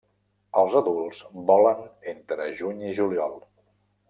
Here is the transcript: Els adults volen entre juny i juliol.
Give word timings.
Els 0.61 0.77
adults 0.79 1.19
volen 1.51 1.85
entre 2.15 2.49
juny 2.63 2.83
i 2.89 2.97
juliol. 3.03 3.39